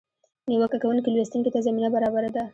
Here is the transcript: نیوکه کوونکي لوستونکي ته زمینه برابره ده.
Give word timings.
نیوکه 0.49 0.77
کوونکي 0.83 1.09
لوستونکي 1.11 1.49
ته 1.53 1.59
زمینه 1.67 1.89
برابره 1.95 2.29
ده. 2.35 2.43